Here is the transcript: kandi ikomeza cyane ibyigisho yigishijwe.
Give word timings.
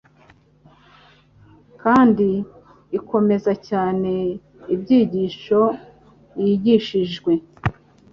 kandi 1.81 2.29
ikomeza 2.97 3.51
cyane 3.67 4.11
ibyigisho 4.73 5.61
yigishijwe. 6.41 7.31